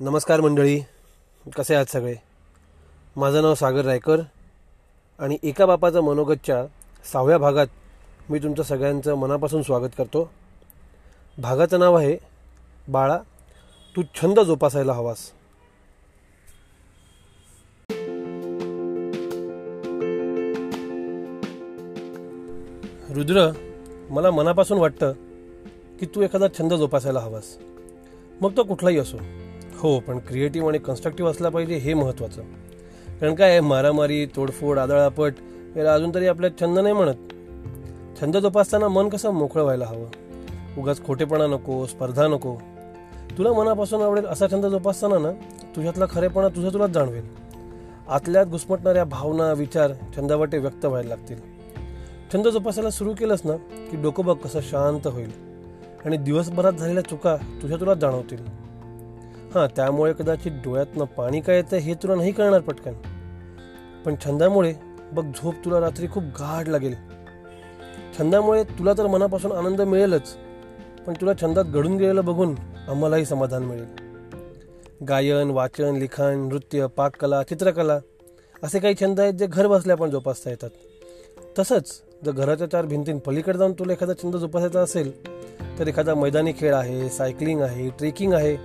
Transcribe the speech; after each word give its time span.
नमस्कार 0.00 0.40
मंडळी. 0.40 0.80
कसे 1.56 1.74
आहात 1.74 1.86
सगळे? 1.86 2.14
माझं 3.16 3.42
नाव 3.42 3.54
सागर 3.54 3.84
रायकर 3.84 4.20
आणि 5.18 5.38
एका 5.42 5.66
बापाचा 5.66 6.00
मनोगतच्या 6.00 6.64
सहाव्या 7.12 7.38
भागात 7.38 7.66
मी 8.30 8.38
तुमचं 8.38 8.62
सगळ्यांचं 8.62 9.14
मनापासून 9.14 9.62
स्वागत 9.62 9.90
करतो. 9.98 10.30
भागाचं 11.38 11.78
नाव 11.78 11.94
आहे 11.94 12.18
बाळा 12.88 13.18
तू 13.96 14.02
छंद 14.02 14.40
जोपासायला 14.40 14.92
हवास. 14.92 15.32
रुद्र 23.10 23.67
मला 24.10 24.30
मनापासून 24.30 24.78
वाटतं 24.78 25.12
की 26.00 26.06
तू 26.06 26.22
एखादा 26.22 26.46
छंद 26.58 26.74
जोपासायला 26.74 27.20
हवास. 27.20 27.44
मग 28.40 28.56
तो 28.56 28.62
कुठलाही 28.62 28.98
असो. 28.98 29.16
हो 29.78 30.00
पण 30.00 30.18
क्रिएटिव्ह 30.18 30.68
आणि 30.68 30.78
कन्स्ट्रक्टिव्ह 30.78 31.30
असला 31.30 31.48
पाहिजे 31.48 31.74
हे 31.74 31.94
महत्त्वाचं. 31.94 32.42
कारण 33.20 33.34
काय 33.34 33.50
आहे 33.50 33.60
मारामारी 33.60 34.26
तोडफोड 34.26 34.78
आदळापट 34.78 35.34
याला 35.76 35.94
अजून 35.94 36.14
तरी 36.14 36.26
आपल्या 36.26 36.50
छंद 36.60 36.78
नाही 36.78 36.94
म्हणत. 36.94 37.14
छंद 38.20 38.36
जोपासताना 38.36 38.88
मन 38.88 39.08
कसं 39.08 39.30
मोकळं 39.30 39.62
व्हायला 39.62 39.86
हवं? 39.86 40.06
उगाच 40.78 41.04
खोटेपणा 41.04 41.46
नको 41.46 41.86
स्पर्धा 41.86 42.26
नको. 42.26 42.56
तुला 43.38 43.52
मनापासून 43.52 44.02
आवडेल 44.02 44.26
असा 44.26 44.46
छंद 44.52 44.66
जोपासताना 44.66 45.18
ना 45.18 45.30
तुझ्यातला 45.76 46.04
खरेपणा 46.10 46.48
तुझं 46.48 46.72
तुलाच 46.72 46.90
जाणवेल. 46.90 47.24
आतल्यात 48.08 48.46
घुसमटणाऱ्या 48.46 49.04
भावना 49.04 49.52
विचार 49.52 49.92
छंदावाटे 50.16 50.58
व्यक्त 50.58 50.84
व्हायला 50.84 51.08
लागतील. 51.08 51.57
छंद 52.32 52.48
जोपासायला 52.48 52.90
सुरू 52.90 53.14
केलंस 53.14 53.40
ना 53.44 53.56
की 53.90 53.96
डोकं 53.96 54.24
बघ 54.24 54.36
कसं 54.36 54.60
शांत 54.60 55.06
होईल. 55.06 55.30
आणि 56.04 56.16
दिवसभरात 56.16 56.72
झालेल्या 56.72 57.02
चुका 57.02 57.36
तुझ्या 57.36 57.80
तुला 57.80 57.94
जाणवतील. 57.94 58.38
हां 59.54 59.66
त्यामुळे 59.76 60.12
कदाचित 60.12 60.52
डोळ्यातनं 60.52 61.04
पाणी 61.04 61.40
काय 61.40 61.56
येतं 61.56 61.76
हे 61.76 61.94
तुला 61.94 62.14
नाही 62.14 62.32
कळणार 62.32 62.60
पटकन. 62.60 62.92
पण 64.04 64.14
छंदामुळे 64.24 64.74
बघ 65.12 65.24
झोप 65.26 65.54
तुला 65.64 65.80
रात्री 65.80 66.08
खूप 66.08 66.22
गाढ 66.22 66.68
लागेल. 66.68 66.94
छंदामुळे 68.18 68.64
तुला 68.64 68.92
तर 68.92 69.06
मनापासून 69.06 69.52
आनंद 69.52 69.80
मिळेलच 69.80 70.36
पण 71.06 71.12
तुला 71.20 71.32
छंदात 71.42 71.64
घडून 71.64 71.96
गेलेलं 71.96 72.24
बघून 72.24 72.54
आम्हालाही 72.88 73.24
समाधान 73.24 73.62
मिळेल. 73.62 73.86
गायन 75.08 75.50
वाचन 75.50 75.96
लिखाण 75.96 76.48
नृत्य 76.48 76.86
पाककला 76.86 77.42
चित्रकला 77.42 77.98
असे 78.62 78.78
काही 78.78 78.94
छंद 79.00 79.20
आहेत 79.20 79.34
जे 79.34 79.46
घर 79.46 79.66
बसल्या 79.66 79.96
पण 79.96 80.10
जोपासता 80.10 80.50
येतात. 80.50 80.70
तसंच 81.58 82.02
जर 82.24 82.32
घराच्या 82.32 82.66
चार 82.70 82.86
भिंतीन 82.86 83.18
पलीकडे 83.18 83.58
जाऊन 83.58 83.72
तुला 83.78 83.92
एखादा 83.92 84.12
छंद 84.22 84.36
जोपासायचा 84.36 84.80
असेल 84.80 85.10
तर 85.78 85.88
एखादा 85.88 86.14
मैदानी 86.14 86.52
खेळ 86.52 86.74
आहे 86.74 87.08
सायकलिंग 87.08 87.60
आहे 87.62 87.88
ट्रेकिंग 87.98 88.32
आहे. 88.34 88.56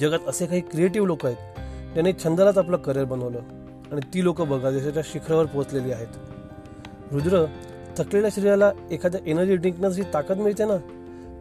जगात 0.00 0.28
असे 0.28 0.46
काही 0.46 0.60
क्रिएटिव्ह 0.60 1.06
लोक 1.06 1.26
आहेत 1.26 1.92
ज्यांनी 1.92 2.12
छंदालाच 2.24 2.58
आपलं 2.58 2.76
करिअर 2.76 3.04
बनवलं 3.04 3.38
आणि 3.92 4.00
ती 4.14 4.24
लोकं 4.24 4.48
बघा 4.48 4.70
देशाच्या 4.70 5.02
शिखरावर 5.06 5.46
पोहोचलेली 5.46 5.92
आहेत. 5.92 6.06
रुद्र 7.12 7.44
थकलेल्या 7.98 8.30
शरीराला 8.34 8.70
एखाद्या 8.90 9.20
एनर्जी 9.26 9.56
ड्रिंकनं 9.56 9.88
जशी 9.88 10.02
ताकद 10.14 10.38
मिळते 10.38 10.64
ना? 10.64 10.76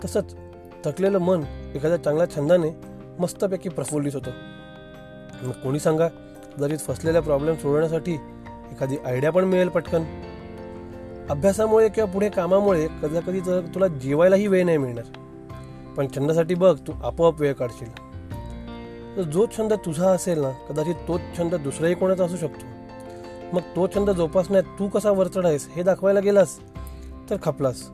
तसंच 0.03 0.35
थकलेलं 0.85 1.17
मन 1.17 1.43
एखाद्या 1.75 1.97
चांगल्या 1.97 2.29
छंदाने 2.35 2.69
मस्तपैकी 3.19 3.69
प्रफुल्लित 3.69 4.15
होतं. 4.15 4.31
मग 5.43 5.61
कोणी 5.63 5.79
सांगा 5.79 6.07
जरी 6.59 6.77
फसलेल्या 6.77 7.21
प्रॉब्लेम 7.21 7.55
सोडवण्यासाठी 7.55 8.13
एखादी 8.71 8.97
आयडिया 9.05 9.31
पण 9.31 9.43
मिळेल 9.43 9.69
पटकन? 9.69 10.03
अभ्यासामुळे 11.29 11.89
किंवा 11.89 12.11
पुढे 12.11 12.29
कामामुळे 12.29 12.87
कधी 13.01 13.19
कधी 13.27 13.39
तुला 13.73 13.87
जेवायलाही 13.87 14.47
वेळ 14.47 14.65
नाही 14.65 14.77
मिळणार. 14.77 15.03
पण 15.97 16.07
छंदासाठी 16.15 16.55
बघ 16.55 16.77
तू 16.87 16.91
आपोआप 17.03 17.41
वेळ 17.41 17.53
काढशील. 17.53 17.89
तर 19.17 19.21
जो 19.21 19.45
छंद 19.57 19.73
तुझा 19.73 20.09
असेल 20.09 20.39
ना 20.39 20.49
कदाचित 20.69 20.95
तोच 21.07 21.21
छंद 21.37 21.55
दुसराही 21.55 21.95
कोणाचा 21.95 22.25
असू 22.25 22.37
शकतो. 22.37 22.65
मग 23.53 23.61
तो 23.75 23.87
छंद 23.87 24.09
जोपासण्यात 24.09 24.63
तू 24.79 24.87
कसा 24.87 25.11
वरचढ 25.11 25.45
आहेस 25.45 25.67
हे 25.75 25.83
दाखवायला 25.83 26.19
गेलास 26.19 26.57
तर 27.29 27.35
खपलास. 27.43 27.89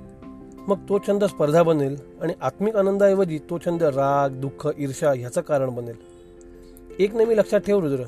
मग 0.68 0.78
तो 0.90 1.00
छंद 1.00 1.24
स्पर्धा 1.24 1.64
बनेल 1.64 1.96
आणि 2.22 2.34
आत्मिक 2.42 2.76
आनंदाऐवजी 2.76 3.40
तो 3.50 3.58
छंद 3.58 3.84
राग 3.84 4.36
दुःख 4.36 4.68
ईर्षा 4.78 5.12
ह्याचं 5.12 5.42
कारण 5.42 5.76
बनेल. 5.76 5.96
एक 7.00 7.16
नेहमी 7.16 7.38
लक्षात 7.38 7.60
ठेव 7.60 7.80
रुद्र. 7.80 8.04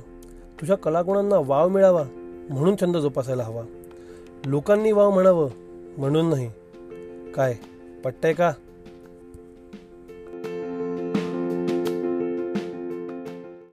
तुझ्या 0.61 0.77
कलागुणांना 0.77 1.35
वाव 1.45 1.69
मिळावा 1.69 2.03
म्हणून 2.49 2.75
छंद 2.81 2.97
जोपासायला 2.97 3.43
हवा. 3.43 3.63
लोकांनी 4.45 4.91
वाव 4.91 5.11
म्हणावं 5.11 5.49
म्हणून 5.97 6.29
नाही. 6.29 6.51
काय? 7.35 7.55
पटतंय 8.03 8.33
का? 8.33 8.51